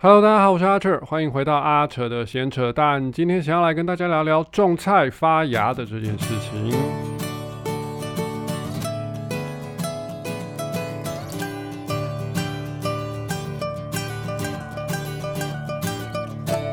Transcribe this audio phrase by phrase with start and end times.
[0.00, 3.10] Hello，大家好，我是阿扯，欢迎回到阿扯的闲扯淡。
[3.10, 6.70] 今天想要来跟大家聊聊种菜发芽的这件事情。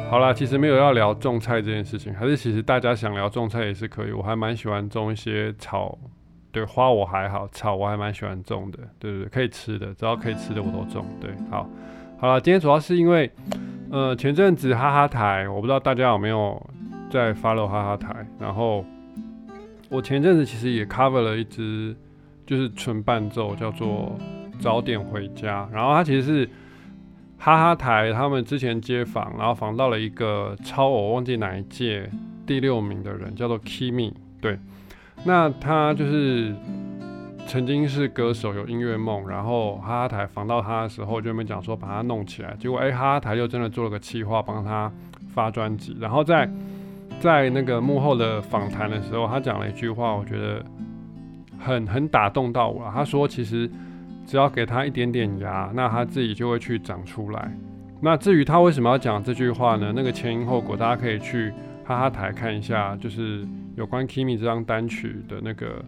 [0.08, 4.12] 好啦，其实没有要聊种菜这件事情，还是其实大家想聊种菜也是可以。
[4.12, 5.98] 我还蛮喜欢种一些草，
[6.52, 11.04] 对花我还好，草我还蛮喜欢种的，对不对，可以吃的，只要可以吃的我都种。
[11.20, 11.68] 对，好，
[12.18, 13.30] 好了，今天主要是因为，
[13.92, 16.62] 呃，前阵子哈哈台，我不知道大家有没有
[17.10, 18.86] 在 follow 哈哈台，然后
[19.90, 21.96] 我前阵子其实也 cover 了一支
[22.46, 24.18] 就是纯伴奏，叫做
[24.60, 26.50] 早点回家，然后它其实是。
[27.38, 32.10] 哈哈台他们之前接访，然后访到了一个超我忘记哪一届
[32.48, 34.14] 第六名的人，叫做 Kimi。
[34.42, 34.58] 对，
[35.26, 36.56] 那他就是
[37.48, 39.28] 曾经是歌手，有音乐梦。
[39.28, 42.56] 然后哈哈台访到他的时候，就没讲说把他弄起来。
[42.60, 44.92] 结果哎，哈哈台就真的做了个企划，帮他
[45.34, 45.96] 发专辑。
[46.00, 46.50] 然后在
[47.20, 50.64] 在那个幕后的访谈的时候，他讲了一句话，我觉得
[51.60, 52.90] 很很打动到我。
[52.94, 53.70] 他说其实。
[54.28, 57.56] 只要给他一点点牙，那他自己就会去长出来。
[58.02, 59.94] 那至于他为什么要讲这句话呢？
[59.96, 61.54] 那个前因后果，大家可以去
[61.84, 65.86] 哈哈台看一下，就是有关 Kimi 这张单曲的那个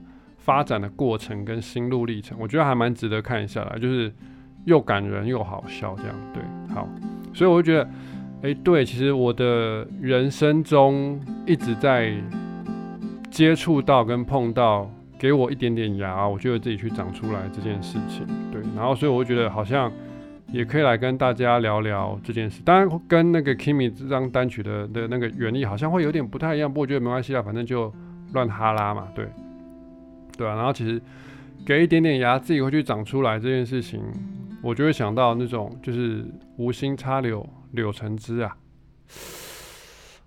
[0.48, 4.12] 发展的过程跟心路历程，我觉得还蛮值得看一下的，就是
[4.66, 6.16] 又感人又好笑这样。
[6.34, 6.42] 对，
[6.74, 6.90] 好，
[7.34, 7.90] 所以我就觉得，
[8.42, 12.14] 哎，对，其实我的人生中一直在
[13.30, 14.90] 接触到跟碰到。
[15.20, 18.24] 给我一点点芽，我就会自己去长出来这件事情。
[18.52, 19.92] 对，然后所以我就觉得好像
[20.52, 22.62] 也可以来跟大家聊聊这件事。
[22.64, 27.92] 当然跟那个 Kimi 这张单曲的的那个原理好像会有点不太一样，不过我觉得没关系啦，反正就
[28.34, 29.26] 乱哈拉嘛，对，
[30.38, 30.56] 对啊。
[30.56, 31.02] 然后其实
[31.66, 34.02] 给一点点芽，自己会去长出来这件事情，
[34.62, 36.26] 我就会想到那种就是
[36.58, 38.56] 无心插柳柳成枝啊。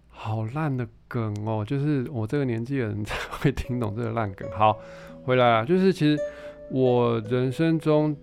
[0.09, 4.47] 好烂的梗哦，就是我这个年纪的人才会听懂这个烂梗。
[4.53, 4.77] 好，
[5.25, 6.21] 回来了，就是其实
[6.71, 8.15] 我人生中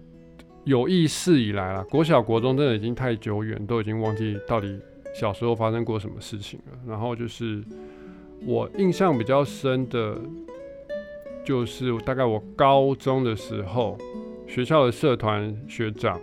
[0.64, 4.80] 有意识以来啦，国小国中真的已经太久远，都已经忘记到底
[5.16, 6.78] 小时候发生过什么事情了。
[6.88, 7.64] 然后就是
[8.46, 10.16] 我印象比较深的，
[11.48, 13.98] 就是大概我高中的时候，
[14.46, 16.20] 学校的社团学长，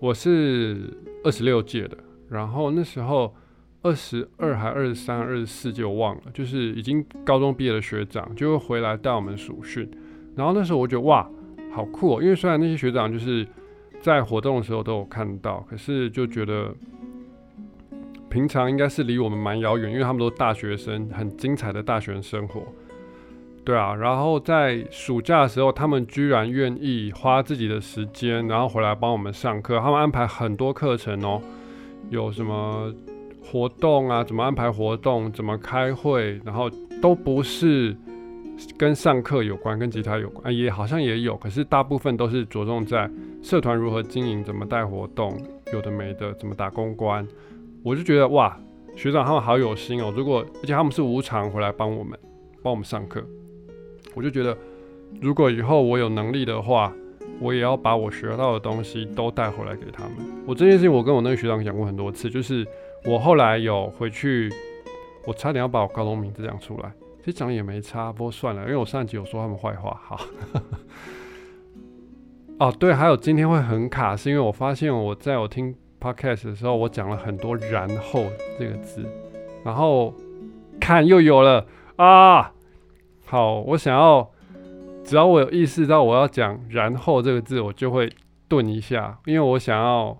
[0.00, 0.78] 我是
[1.22, 1.98] 二十六届的，
[2.30, 3.34] 然后那时候。
[3.82, 9.88] 二十二还二十三、二十四就忘了，就是已经高中毕业的学长就会回来带我们暑训，
[10.34, 11.30] 然后那时候我觉得哇，
[11.70, 12.20] 好酷哦！
[12.20, 13.46] 因为虽然那些学长就是
[14.00, 16.74] 在活动的时候都有看到，可是就觉得
[18.28, 22.62] 平常应该是离我们蛮遥远，因为他们都大学生，很精彩的大学生活。
[23.66, 29.78] 对啊，然后在暑假的时候，他们居然愿意花自己的时间，然后回来帮我们上课。
[29.80, 31.42] 他们安排很多课程哦，
[32.08, 32.94] 有什么？
[33.48, 36.68] 活动啊，怎么安排活动，怎么开会，然后
[37.00, 37.96] 都不是
[38.76, 43.08] 跟上课有关，跟吉他有关，也好像也有，可是大部分都是着重在
[43.44, 45.40] 社团如何经营，怎么带活动，
[45.72, 47.24] 有的没的，怎么打公关。
[47.84, 48.58] 我就觉得哇，
[48.96, 50.12] 学长他们好有心哦。
[50.16, 52.18] 如果而且他们是无偿回来帮我们，
[52.64, 53.24] 帮我们上课，
[54.16, 54.56] 我就觉得
[55.20, 56.92] 如果以后我有能力的话，
[57.38, 60.12] 我也要把我学到的东西都带回来给他们。
[60.46, 62.66] 我这件事情我跟我那个学长讲过很多次，就是。
[63.04, 64.52] 我后来有回去，
[65.28, 66.90] 我差点要把我高中名字讲出来，
[67.20, 70.00] 其实讲也没差，不过算了，因为我上集有说他们坏话。
[70.02, 70.20] 好，
[72.58, 78.24] 哦对，还有今天会很卡，是因为我发现我在我听 podcast 的时候，我讲了很多“然后”
[78.58, 79.06] 这个字，
[79.62, 80.12] 然后
[80.80, 82.52] 看又有了啊。
[83.28, 84.30] 好，我想要，
[85.04, 88.08] 只要我有意识到我要讲“然后”这个字，我就会
[88.46, 90.16] 顿一下，因为我想要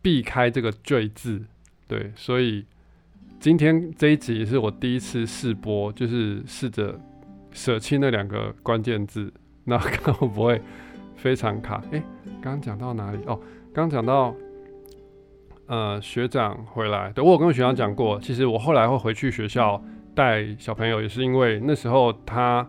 [0.00, 1.44] 避开这个“赘”字。
[1.86, 2.64] 对，所以
[3.38, 6.98] 今天这一集是我第一次试播，就是试着
[7.50, 9.30] 舍弃那两个关键字，
[9.64, 10.58] 那看会不会
[11.14, 11.82] 非常卡？
[11.92, 12.02] 哎，
[12.40, 13.18] 刚刚讲到哪里？
[13.26, 13.38] 哦，
[13.74, 14.34] 刚刚讲到
[15.66, 19.82] 呃学长回来，对我有跟学长讲过，其实我后来会回去学校
[20.14, 22.68] 带小朋友，也是因为那时候他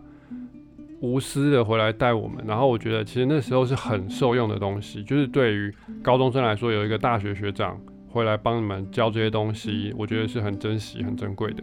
[1.00, 7.78] 无私的回来带我们，然后我觉得其实那时候是很受用的东西，就是对于高中生来说，有一个大学学长。
[8.06, 11.60] 回来帮你们教这些东西，我觉得是很珍惜、很珍贵的。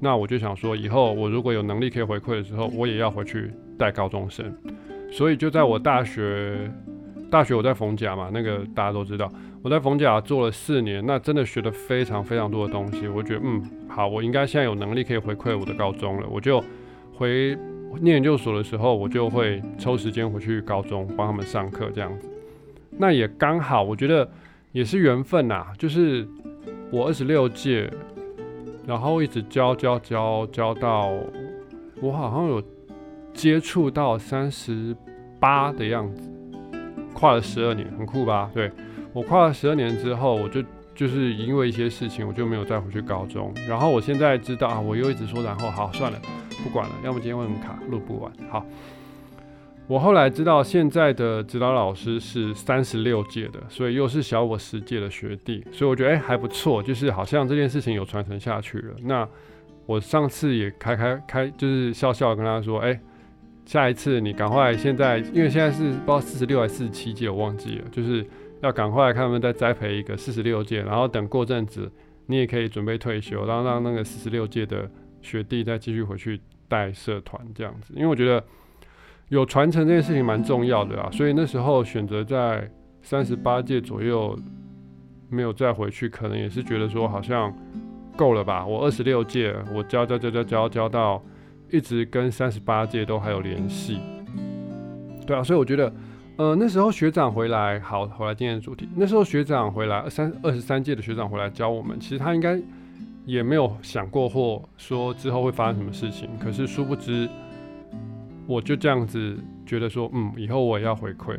[0.00, 4.52] 那我就想说，以后我如果有能力可以回馈的时候，我也要回去带高中生。
[5.12, 6.68] 所以就在我大学，
[7.30, 9.30] 大学我在逢甲嘛，那个大家都知道，
[9.62, 13.06] 我在逢甲做了四年，那真的学了非常非常多的东西。
[13.06, 16.26] 我觉得，嗯，好，我应该现在有能力可以回馈我的高中了。
[16.28, 16.62] 我就
[17.14, 17.56] 回
[18.00, 22.28] 念研究所的时候，我就会抽时间回去高中帮他们上课这样子。
[22.90, 24.28] 那也刚好，我觉得。
[24.72, 26.26] 也是缘分呐，就是
[26.90, 27.92] 我二十六届，
[28.86, 31.12] 然后一直教教教教到
[32.00, 32.62] 我好像有
[33.34, 34.96] 接触到三十
[35.38, 36.22] 八的样子，
[37.12, 38.50] 跨了十二年，很酷吧？
[38.54, 38.72] 对
[39.12, 40.62] 我跨了十二年之后，我就
[40.94, 43.52] 就是因为一些事情，我就没有再回去高中。
[43.68, 46.18] 然后我现在知道啊，我又一直说，然后好算了，
[46.62, 48.32] 不管了，要么今天会很卡，录不完。
[48.50, 48.64] 好。
[49.88, 58.94] 我后来知道，现在的指导老师是三十六届的，所以又是小我十届的学弟，所以我觉得哎还不错，就是好像这件事情有传承下去了。
[59.02, 59.28] 那
[59.84, 62.98] 我上次也开开开，就是笑笑跟他说，哎，
[63.66, 68.24] 下一次你赶快现在，因为现在是不知道四十六还是四十七届，我忘记了，就是
[68.62, 71.92] 要赶快看他们再栽培一个四十六届，然后等过阵子
[72.26, 78.42] 你也可以准备退休，然后让那个四十六届的学弟再继续回去带社团这样子，因为我觉得。
[79.28, 82.70] 有传承这件事情蛮重要的啊，所以那时候选择在
[83.00, 84.38] 三十八届左右
[85.30, 87.50] 没有再回去，可能也是觉得说好像
[88.14, 88.66] 够了吧。
[88.66, 91.22] 我二十六届，我教教教教教教到
[91.70, 94.00] 一直跟三十八届都还有联系。
[95.26, 95.90] 对啊，所以我觉得，
[96.42, 98.88] 呃，那时候学长回来，好，回来今天的主题。
[98.96, 102.60] 那时候学长回来，三二十三届的学长回来教我们，其实他应该
[103.24, 107.28] 也没有想过或说之后会发生什么事情，可是殊不知。
[108.48, 111.38] 我就这样子觉得说，嗯，以后我也要回馈。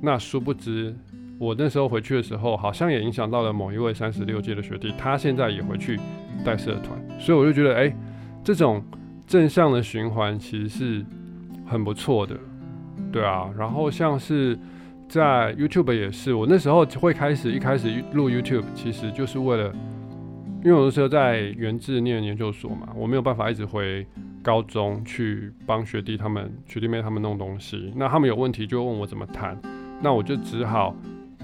[0.00, 0.94] 那殊不知，
[1.40, 5.98] 我那时候回去的时候，好像也影响到了某一位三十六届的学弟，他现在也回去
[6.44, 6.96] 带社团。
[7.18, 7.92] 所以我就觉得，哎，
[8.44, 8.80] 这种
[9.26, 11.04] 正向的循环其实是
[11.66, 12.38] 很不错的，
[13.12, 13.50] 对啊。
[13.56, 14.58] 然后像是
[15.08, 19.72] 在 YouTube 也是，我那时候会开始一开始录 YouTube，其实就是为了，
[20.64, 24.06] 因为我那时候在原治念研究所嘛，我没有办法一直回。
[24.42, 29.60] 高中去帮学弟他们、学弟妹他们弄东西，那他们有问题就问我怎么谈，
[30.00, 30.94] 那我就只好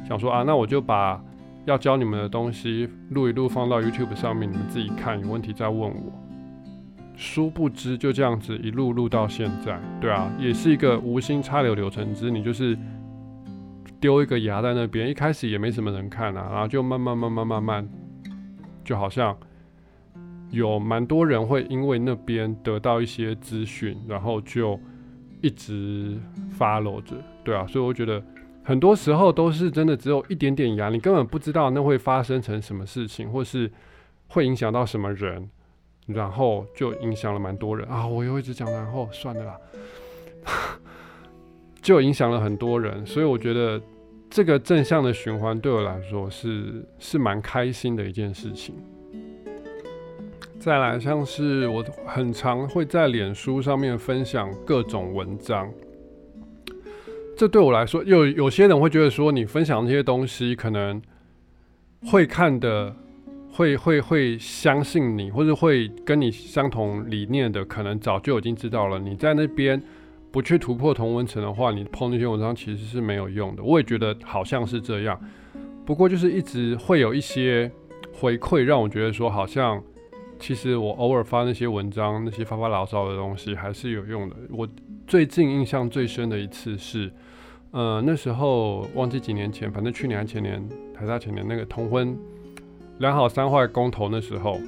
[0.07, 1.21] 想说啊，那我就把
[1.65, 6.13] 要教你们的东西录一录放到 YouTube 上面，你们自己看，有问题再问我。
[7.17, 12.77] 殊不知就这样子一路录到现在，对啊，也是一个无心插柳柳成枝，你就是
[14.01, 17.89] 丢一个牙在那边，一开始也没什么人看啊，然后就慢慢慢慢慢慢，
[18.85, 19.37] 就好像。
[20.51, 24.79] 有蛮多人会因为那边得到一些资讯，然后就
[25.41, 26.21] 一直
[26.59, 28.23] follow 着，对啊，所以我觉得
[28.63, 33.73] 很多时候都是真的只有一点点压力，根本不知道那会发生成什么事情，或是
[34.29, 35.49] 会影响到什么人，
[36.07, 38.07] 然后就影响了蛮多人啊。
[38.07, 39.59] 我又一直讲，然后算了啦，
[41.81, 43.81] 就影响了很多人，所以我觉得
[44.31, 48.75] 这个正向的循环对我来说是是蛮开心的一件事情。
[50.59, 55.69] 再来，像是我很常会在脸书上面分享各种文章，
[57.37, 61.03] 这对我来说，有有些人会觉得说，你分享这些东西，可能
[62.07, 62.95] 会看的，
[63.53, 68.99] 会会会相信你，或者会跟你相同理念的，可能早就已经知道了。
[68.99, 69.81] 你在那边
[70.31, 73.63] 不去突破同文层的话，你碰那些文章其实是没有用的。
[73.63, 75.21] 我也觉得好像是这样，
[75.85, 77.71] 不过就是一直会有一些
[78.13, 79.83] 回馈，让我觉得说好像。
[80.39, 84.35] 其实我偶尔发那些文章，那些发发牢骚的东西还是有用的。
[84.51, 84.69] 我
[85.07, 87.13] 最近印象最深的一次是，
[87.71, 90.61] 呃，那时候忘记几年前，反正去年还前年，
[90.93, 92.19] 台大前年那个同婚
[93.03, 94.61] 两好三坏公投那时候，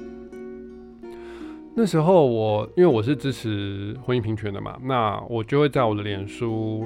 [1.73, 6.85] 那时候我因为我是支持婚姻平权的嘛，那我就会在我的脸书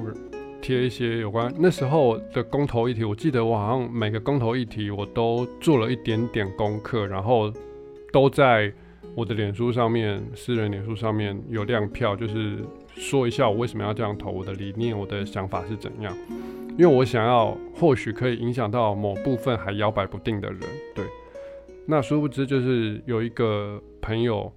[0.62, 3.02] 贴一些有关那时候的公投议题。
[3.02, 7.52] 我记得我好像每个公投议题我都做了一点点功课，然后。
[8.12, 8.72] 都在
[9.14, 16.12] 我的脸书上面，私人脸书上面有亮票，就是说一下我为什么要这样投，我的理念，我的想法是怎样。
[16.76, 20.58] 因为我想要或许可以影响到某部分还摇摆不定的人，
[20.92, 21.04] 对。
[21.90, 24.50] 那殊不知就是有一个朋友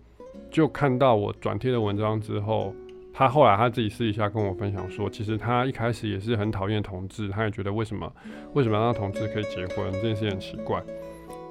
[0.52, 2.72] 就看到我转贴的文章之后，
[3.12, 8.14] 他后来他自己私底下跟我分享说，其实他一开始也是很讨厌同志，他也觉得为什么
[8.54, 10.80] 为什么让同志可以结婚这件事很奇怪。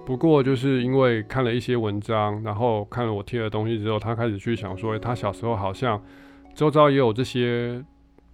[0.07, 6.01] 不过就是因为看了一些文章，然后看了我贴的东西之后，他开始去想说，他小时候好像
[6.55, 7.85] 周遭也有这些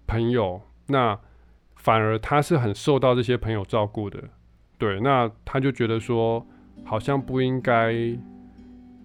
[0.06, 1.18] 朋友，那
[1.76, 4.22] 反而他是很受到这些朋友照顾的，
[4.76, 6.46] 对，那他就觉得说，
[6.84, 7.92] 好像不应该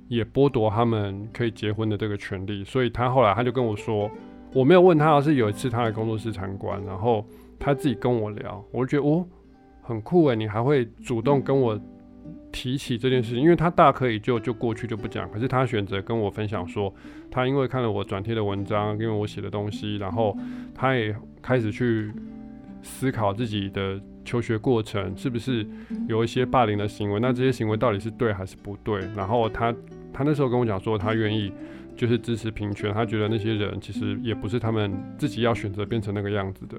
[0.07, 4.09] 也剥夺他们可以结婚的这个权利，所以他后来他就跟我说，
[4.53, 7.25] 我没有问他，而是有一次他来工作室参观，然后
[7.59, 9.25] 他自己跟我聊，我就觉得哦，
[9.81, 11.79] 很酷诶，你还会主动跟我。
[12.53, 16.93] 提起这件事情，因为他大可以就就过去就不讲，可是他选择跟我分享说，
[17.31, 20.37] 他因为看了我转贴的文章，因为我写的东西，然后
[20.73, 22.13] 他也开始去
[22.83, 25.65] 思考自己的求学过程是不是
[26.07, 27.19] 有一些霸凌的行为？
[27.19, 29.01] 那这些行为到底是对还是不对？
[29.15, 29.73] 然后他
[30.13, 31.51] 他那时候跟我讲说，他愿意
[31.95, 36.77] 就是支持平权，他觉得那些人其实也不是他们自己要选择变成那个样子的，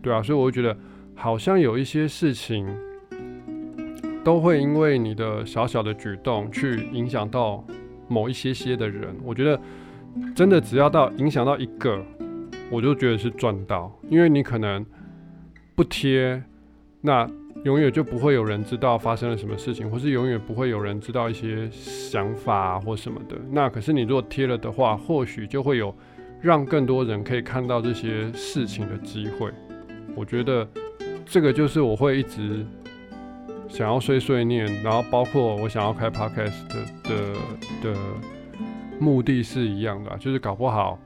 [0.00, 0.76] 对啊，所以我就觉得
[1.14, 2.66] 好像有一些事情
[4.24, 7.64] 都会因为你的小小的举动去影响到
[8.08, 9.14] 某一些些的人。
[9.22, 9.60] 我觉得
[10.34, 12.04] 真的只要到影响到一个，
[12.70, 14.84] 我就觉得是赚到，因为你可能
[15.74, 16.42] 不贴。
[17.06, 17.24] 那
[17.64, 23.36] 永远就不会有人知道发生了什么事情，或是永远不会有人知道一些想法或什么的。
[23.48, 25.94] 那可是你如果贴了的话，或许就会有
[26.40, 29.52] 让更多人可以看到这些事情的机会。
[30.16, 30.68] 我觉得
[31.24, 32.66] 这个就是我会一直
[33.68, 38.00] 想要碎碎念，然后包括我想要开 podcast 的的的
[38.98, 40.98] 目的是一样的，就是搞不好。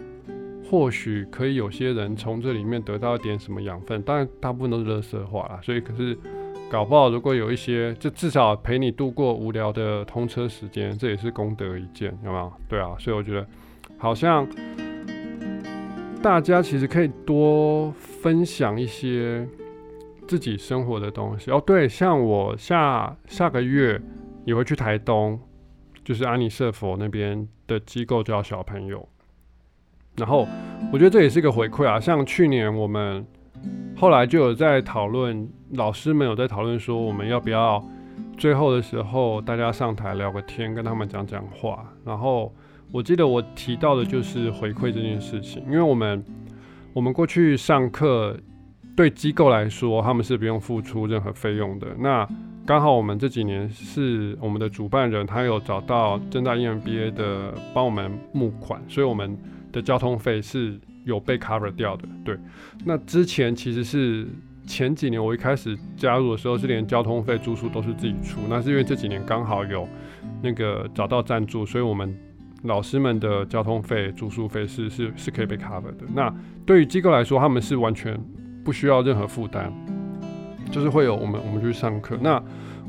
[0.71, 5.59] 或许可以有些人从这里面得到一点什么养分，当然大部分都是乐色话啦。
[5.65, 6.17] 所以可是
[6.71, 12.53] 搞不好，如果有一些，就至少陪你度过无聊的通车时间，这也是功德一件，有没有？
[12.69, 13.45] 对啊，所以我觉得
[13.99, 14.47] 好像
[16.23, 19.45] 大家其实可以多分享一些
[20.29, 21.50] 自己生活的东西。
[21.50, 24.00] 哦，对，像我下下个月
[24.45, 25.37] 也会去台东，
[26.05, 29.09] 就是安妮舍佛那边的机构教小朋友。
[30.17, 30.47] 然后
[30.93, 33.25] 我觉得这也是一个回馈啊，像去年我们
[33.97, 37.83] 后来就有在讨论，老师们有在讨论说，我们要不要
[38.37, 41.87] 最后的时候大家上台聊个天，跟他们讲讲话。
[42.05, 42.52] 然后
[42.93, 46.23] 我记得我提到的就是回馈这件事情，因为我们
[46.93, 48.37] 我们过去上课
[48.97, 51.87] 对机构来说，他们是不用付出任何费用的。
[51.99, 52.29] 那
[52.67, 59.38] 刚好我们这几年是我们的主办人，他有找到正大 EMBA 的帮我们募款，所以我们。
[59.73, 62.37] 的交通费是有被 cover 掉的，对。
[62.85, 64.27] 那之前其实是
[64.67, 69.89] 前几年我一开始加入的时候是连交通费、住宿都是自己出，那是因为这几年刚好有
[70.43, 72.15] 那个找到赞助，所以我们
[72.62, 76.05] 老师们的交通费、住宿费是是是可以被 cover 的。
[76.15, 76.33] 那
[76.67, 78.19] 对于机构来说，他们是完全
[78.62, 79.73] 不需要任何负担，
[80.71, 82.19] 就是会有我们我们去上课。
[82.21, 82.41] 那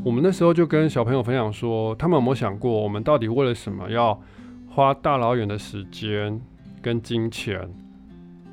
[0.04, 4.20] 我们那时候就跟小朋友分享说，他们有没有想过，我们到底为了什么要
[4.68, 6.42] 花大老远的时间？
[6.82, 7.70] 跟金钱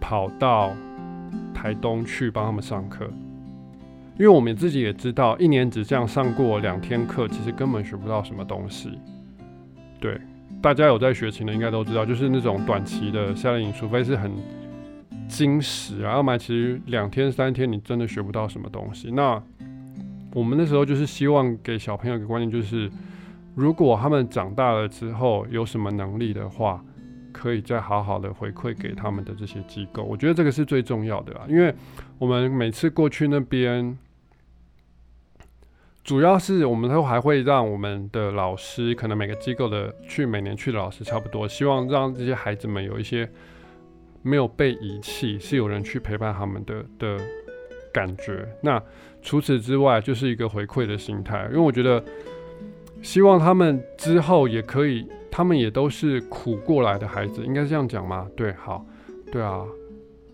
[0.01, 0.75] 跑到
[1.55, 3.07] 台东去帮他们上课，
[4.19, 8.99] 因为我们自己也知道，一年只这样上过两天课，其实根本学不到什么东西。
[9.99, 10.21] 对，
[10.61, 14.31] 大家有在学琴的应该都知道，就是那种短期的夏令营，除非是很
[15.27, 19.11] 精实啊，要么其实两天三天你真的学不到什么东西。
[19.11, 19.43] 那
[20.35, 22.91] 我们那时候就是希望给小朋友一个观念，就是
[23.55, 26.85] 如果他们长大了之后有什么能力的话。
[27.39, 31.73] 可以再好好的回馈给他们的这些机构，我觉得这个是最重要的啊，因为
[32.19, 33.97] 我们每次过去那边，
[36.03, 43.31] 主要是我们都还会让我们的老师，可能每个机构的去每年去的老师差不多，希望让这些孩子们有一些
[44.23, 47.25] 没有被遗弃，是有人去陪伴他们的的
[47.93, 48.49] 感觉。
[48.63, 48.83] 那
[49.23, 52.03] 除此之外，就是一个回馈的心态，因为我觉得
[53.03, 55.07] 希望他们之后也可以。
[55.31, 58.27] 他们也都是苦过来的孩子，应该是这样讲吗？
[58.35, 58.85] 对，好，
[59.31, 59.63] 对啊。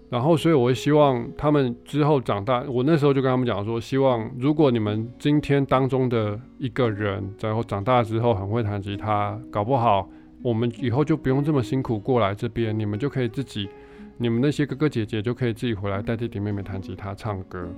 [0.08, 2.62] 然后，所以我会希望他们之后长大。
[2.62, 10.08] 我那时候就跟他们讲说，希望如果你们今天当中的一个人，然后长大之后很会弹吉他，搞不好
[10.40, 13.68] 我们以后就不用这么辛苦过来这边，你们就可以自己，
[14.16, 17.68] 你们那些哥哥姐姐就可以自己回来带弟弟妹妹弹吉他、唱歌。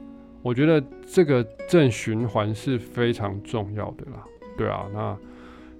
[0.43, 4.23] 我觉得这个正循环是非常重要的啦。
[4.57, 5.17] 对啊，那。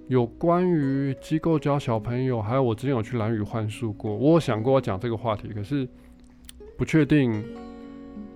[0.09, 5.85] 有关于机构教小朋友，还有我之前有去蓝宇幻术过，我有想过要讲这个话题，可是
[6.77, 7.43] 不确定，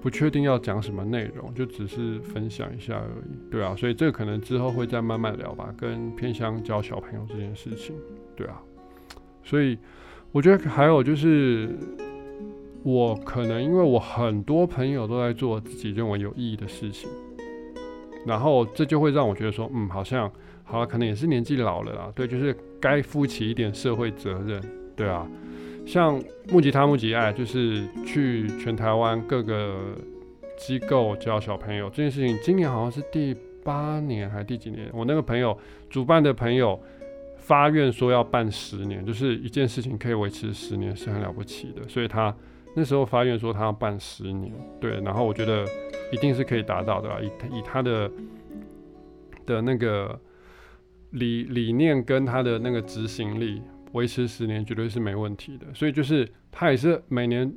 [0.02, 3.50] 不确定要讲什么内容，就只是分享一下而已。
[3.50, 7.96] 对啊，所以这个可能之后会再慢慢聊吧，跟偏向教小朋友这件事情。
[8.36, 8.62] 对啊，
[9.42, 9.78] 所以
[10.34, 11.74] 我觉得还有就是，
[12.84, 17.10] 我可能因为我很多朋友都在做自己认为有意义的事情，
[18.26, 20.32] 然后这就会让我觉得说，嗯，好像。
[20.64, 24.62] 好了，可能也是年纪老了啦，对，就是该负起一点社会责任，
[24.96, 25.28] 对啊，
[25.86, 26.18] 像
[26.50, 29.78] 木吉他木吉爱，就是去全台湾各个
[30.58, 33.36] 机构教小朋友这件事情，今年好像是第
[33.66, 34.90] 八年还是第几年？
[34.94, 35.58] 我那个朋友
[35.90, 36.80] 主办的朋友
[37.36, 42.34] 发愿说要办十年，就是一件事情可以维持十年是很了不起的，所以他
[42.78, 45.66] 那时候发愿说他要办十年，对，然后我觉得
[46.12, 47.28] 一定是可以达到的，以
[47.58, 48.12] 以他的
[49.46, 50.20] 的那个。
[51.14, 57.54] 理理念跟他的那个执行力维持十年绝对是没问题的，所以就是他也是每年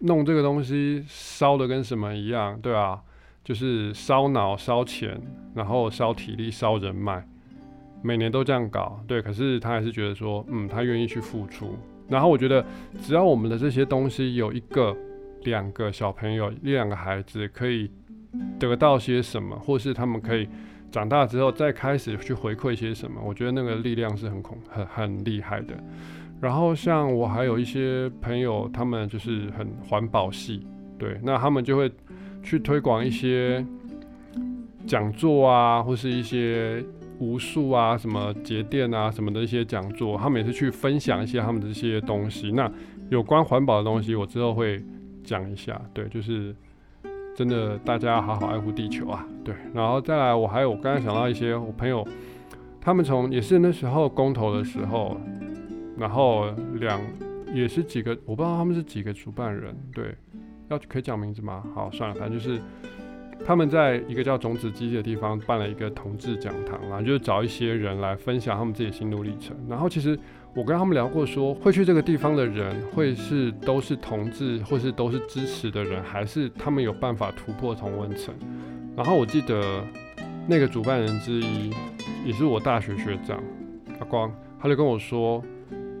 [0.00, 3.00] 弄这个东西烧的跟什么一样，对啊，
[3.42, 5.18] 就是烧脑、烧钱，
[5.54, 7.26] 然后烧体力、烧人脉，
[8.02, 9.02] 每年都这样搞。
[9.06, 11.78] 对，可是他还是觉得说，嗯，他愿意去付出。
[12.10, 12.62] 然后我觉得，
[13.00, 14.94] 只要我们的这些东西有一个、
[15.44, 17.90] 两个小朋友、一两个孩子可以
[18.58, 20.48] 得到些什么，或是他们可以
[20.90, 25.74] 长大之后再开始去回馈些什么，我觉得那个力量是很恐、很很厉害的。
[26.40, 30.66] 然后像我还有一些朋友，他们就是很环保系，
[30.98, 31.90] 对，那他们就会。
[32.40, 33.62] 去推广一些
[34.86, 36.82] 讲座啊，或是一些
[37.18, 42.52] 无数啊、什么节电啊、什么的一些讲座，他们也是去分享一些他们的这些东西。
[42.52, 42.70] 那
[43.10, 44.82] 有关环保的东西，我之后会
[45.24, 45.78] 讲一下。
[45.92, 46.54] 对，就是
[47.38, 49.24] 真的，大家好好爱护地球啊。
[49.44, 52.04] 对，然后再来，我还有我刚才想到一些我朋友，
[52.80, 55.16] 他们从也是那时候公投的时候，
[55.96, 57.00] 然后两
[57.54, 60.16] 也是几个，我不知道他们是几个主办人，对。
[60.68, 61.62] 要可以讲名字吗？
[61.76, 62.60] 好，算了，反正就是
[63.44, 69.56] 他们在一个叫种子基地的地方办了一个同志讲堂，然后就是找一些人来分享他们自己的心路历程。
[69.68, 70.18] 然后其实
[70.54, 78.34] 我跟他们聊过，说会去这个地方的人，会是都是同志，或是都是支持的人，还是他们有办法突破同温层？
[78.94, 79.82] 然后我记得
[80.46, 81.70] 那个主办人之一
[82.26, 83.42] 也是我大学学长
[83.98, 84.30] 阿光，
[84.60, 85.42] 他就跟我说，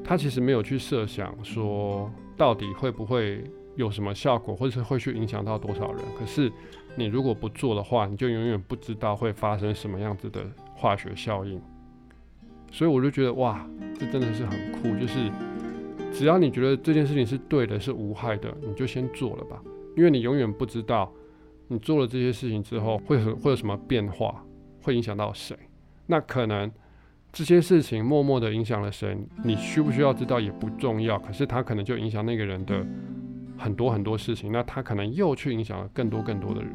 [0.04, 3.42] 他其实没有去设想说到底会不会。
[3.76, 6.00] 有什么效果，或者是会去影响到多少人？
[6.18, 6.50] 可是
[6.98, 11.60] 你如果不做的话，你就永远不知道会发生什么样子的化学效应。
[12.70, 13.64] 所以我就觉得，哇，
[13.98, 14.94] 这真的是很酷。
[14.98, 15.30] 就是
[16.12, 19.62] 只要你觉得这件事情是对的，是无害的，你就先做了吧。
[19.96, 21.10] 因为你永远不知道
[21.68, 24.44] 你做了这些事情之后会会有什么变化，
[24.82, 25.56] 会影响到谁。
[26.06, 26.70] 那可能
[27.32, 31.18] 这些事情默默的影响了谁，你需不需要知道也不重要。
[31.18, 32.84] 可是它可能就影响那个人的。
[33.58, 36.70] 很多很多事情，那他可能又去影响了更多更多的人，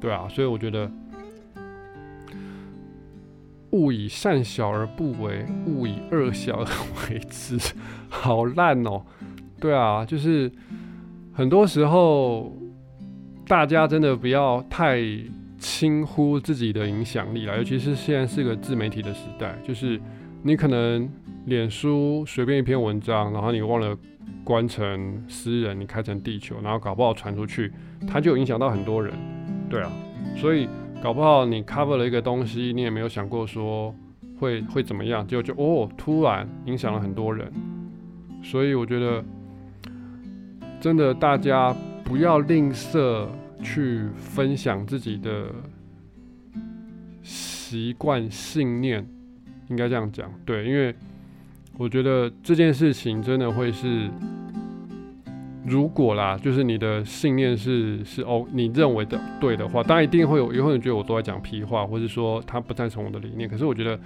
[0.00, 0.90] 对啊，所以我觉得
[3.72, 6.66] 勿以善小而不为，勿以恶小而
[7.08, 7.58] 为之，
[8.08, 9.02] 好烂哦，
[9.60, 10.50] 对啊，就是
[11.32, 12.56] 很多时候
[13.46, 15.00] 大家真的不要太
[15.58, 20.00] 轻忽自己的影响力了，尤其是现在是个自媒体的时代，就是
[20.42, 21.08] 你可能
[21.46, 23.96] 脸书随便一篇文章，然后你忘了。
[24.42, 27.70] 关成私人，你开成地球，然后搞不好传出去，
[28.08, 29.14] 它就影响到很多人，
[29.68, 29.92] 对啊，
[30.36, 30.68] 所以
[31.02, 33.94] 搞不好你 cover 了一个东西，你也没有想过说
[34.38, 37.52] 会会怎么样，结果就哦，突然影响了很多人，
[38.42, 39.22] 所以我觉得
[40.80, 43.28] 真的大家不要吝啬
[43.62, 45.46] 去分享自己的
[47.22, 49.06] 习惯信念，
[49.70, 50.94] 应该这样讲，对，因为。
[51.78, 54.10] 我觉得这件事情真的会是，
[55.64, 63.48] 如果啦，就是你的信念是是哦，你认为的对的话，当然一定会有有人觉得我都在讲屁话，或者说他不赞成我的理念。
[63.48, 63.98] 可是我觉得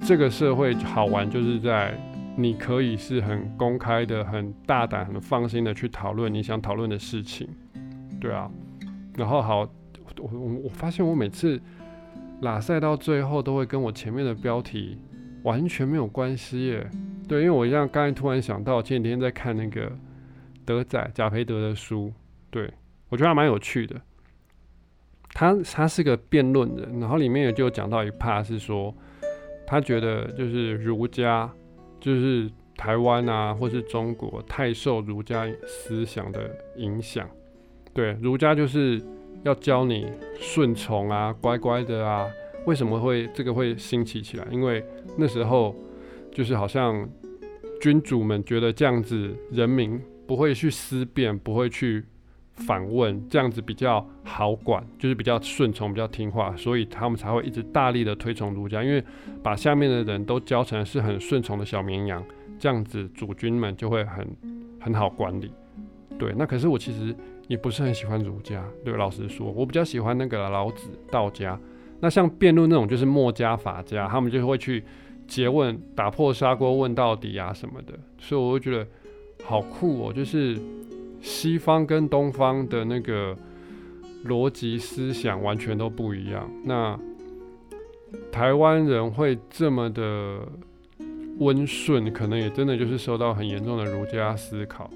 [0.00, 1.96] 这个社会好玩，就是在
[2.36, 7.46] 你可以是很公开的、很大胆、很放心的去讨论你想讨论的事情，
[8.20, 8.50] 对啊。
[9.16, 9.60] 然后好，
[10.18, 11.60] 我我我发现我每次
[12.42, 14.98] 拉赛到最后都会跟我前面的标题。
[15.42, 16.90] 完全没有关系耶，
[17.28, 19.92] 对，因为我像刚才突然想到，前几天在看那个
[20.64, 22.12] 德仔贾培德的书，
[22.50, 22.68] 对
[23.08, 23.94] 我觉得还蛮有趣的。
[25.28, 28.92] 他他是个辩论人，然后里面也就讲到一 part 是说，
[29.68, 31.48] 他觉得就是儒家，
[32.00, 37.30] 就是台湾啊，或是中国太受儒家思想的影响，
[37.94, 39.00] 对，儒家就是
[39.44, 40.06] 要教你
[40.38, 42.26] 顺从啊，乖乖的啊。
[42.66, 44.46] 为什么会这个会兴起起来？
[44.50, 44.84] 因为
[45.16, 45.74] 那时候
[46.32, 47.08] 就是好像
[47.80, 52.04] 君主们觉得这样子人民不会去思辨，不会去
[52.54, 59.00] 反问，这样子比较好管，就是比较顺从，比较听话，所以他们才会一直大力的推崇儒家，因为
[59.44, 62.24] 把下面的人都教成是很顺从的小绵羊，
[62.58, 64.26] 这样子主君们就会很
[64.80, 65.52] 很好管理。
[66.18, 67.14] 对，那可是我其实
[67.48, 71.58] 也不是很喜欢儒家，对，老实说，我比较喜欢那个老子道家。
[72.00, 74.84] 那像辩论那种，就是墨家法家，他们就会去
[75.28, 78.86] 诘问、打破砂锅问到底啊什么的，所以我会觉得
[79.44, 80.12] 好酷哦。
[80.12, 80.58] 就是
[81.20, 83.34] 西方跟东方的那个
[84.26, 86.50] 逻辑思想完全都不一样。
[86.64, 86.98] 那
[88.30, 90.40] 台湾人会这么的
[91.38, 94.90] 温顺，可能也真的就是受到很严重的儒家思考。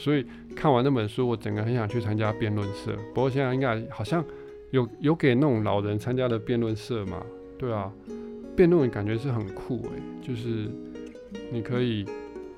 [0.00, 0.24] 所以
[0.56, 2.96] 看完那本书，我整个很想去参加辩论社。
[3.14, 4.24] 不过现在应该好像。
[4.72, 7.20] 有有给那种老人参加的辩论社嘛？
[7.58, 7.92] 对啊，
[8.54, 10.68] 辩论感觉是很酷诶，就是
[11.50, 12.06] 你可以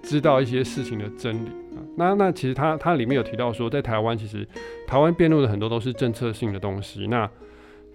[0.03, 1.81] 知道一些事情的真理啊。
[1.97, 4.47] 那那其实它它里面有提到说，在台湾其实
[4.87, 7.07] 台湾辩论的很多都是政策性的东西。
[7.07, 7.27] 那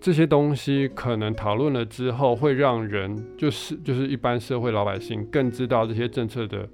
[0.01, 6.67] 这些东西可能讨论了之后，会让人就是就是一般社会老百姓更知道这些政策的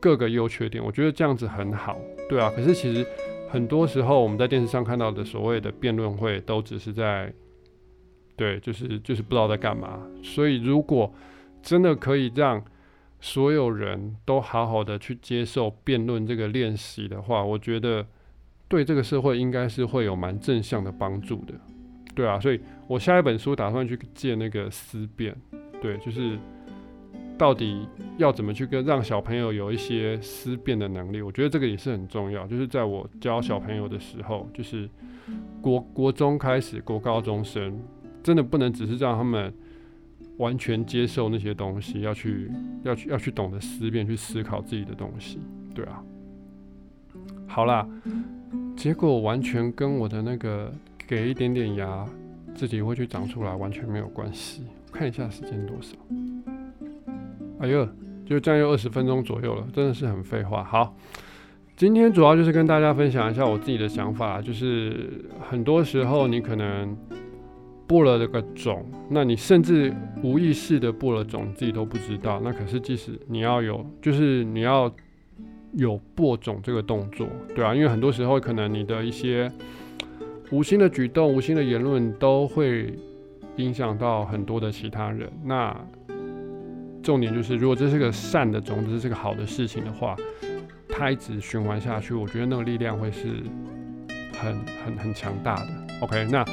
[0.00, 0.84] 各个优缺点。
[0.84, 2.52] 我觉得这样子很好，对啊。
[2.54, 3.06] 可是其实
[3.48, 7.32] 很多时候我们在电视上看到的所谓的辩论会，都只是在
[8.36, 10.00] 对，就是就是不知道在干嘛。
[10.22, 11.12] 所以如果
[11.62, 12.62] 真的可以让
[13.20, 18.06] 所有人都好好的去接受辩论这个练习的话，我觉得
[18.68, 21.54] 对这个社会应该是会有蛮正向的帮助的。
[22.14, 25.34] 对啊，所以我下一本书打算去借那个思辨，
[25.80, 26.38] 对，就是
[27.38, 27.86] 到底
[28.18, 32.46] 要怎么去跟让小朋友有一些思辨的能力，我觉得这个也是很重要。
[32.46, 34.88] 就是在我教小朋友的时候，就是
[35.60, 37.78] 国国中开始，国高中生
[38.22, 39.52] 真的不能只是让他们
[40.38, 42.50] 完全接受那些东西，要去
[42.82, 45.38] 要去要去懂得思辨，去思考自己的东西。
[45.74, 46.02] 对啊，
[47.46, 47.88] 好啦，
[48.76, 50.72] 结果完全跟我的那个。
[51.08, 52.04] 给一点点牙，
[52.52, 54.64] 自己会去长出来，完全没有关系。
[54.90, 55.94] 看一下时间多少，
[57.58, 57.88] 哎呦，
[58.24, 60.62] 就这样又二十分钟左右了，真的是很废话。
[60.64, 60.94] 好，
[61.76, 66.96] 今天主要就是跟大家分享一下我自己的想法，就是很多时候你可能
[67.86, 69.92] 播了这个种，那你甚至
[70.22, 72.40] 无意识的播了种，自己都不知道。
[72.44, 74.92] 那可是即使你要有，就是你要
[75.72, 79.50] 有播种这个动作，对啊，因为很多时候可能你的一些。
[80.52, 82.96] 无心的举动、无心的言论都会
[83.56, 85.28] 影响到很多的其他人。
[85.42, 85.76] 那
[87.06, 90.16] 重点就是，如果这是个善的种子，是个好的事情的话，
[90.88, 93.44] 它一直循环下去，我觉得那个力量会是
[94.36, 95.68] 很、很、很强大的。
[96.00, 96.44] OK，那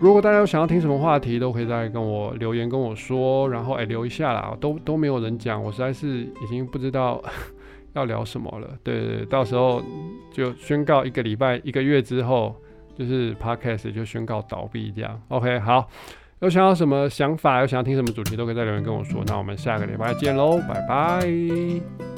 [0.00, 3.48] 如果大家有想要听什么话题，都可以再跟我留言跟我说。
[3.50, 7.20] 然后哎，留一下啦，都都没有人讲，我实在是已经不知道
[7.94, 8.78] 要聊什么了。
[8.84, 9.82] 对对，到时候
[10.32, 12.54] 就宣告一个礼拜、一个月之后。
[12.96, 15.90] 就是 podcast 就宣告倒闭这样，OK，好，
[16.40, 19.22] 有想要什么想法，有想要听什么主题，都可以在留言跟我说。
[19.26, 22.13] 那我们下个礼拜见喽，拜拜。